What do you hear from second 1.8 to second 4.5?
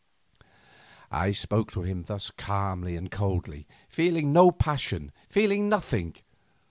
him thus calmly and coldly, feeling no